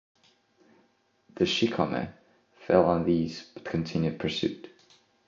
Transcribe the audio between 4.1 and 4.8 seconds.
pursuit.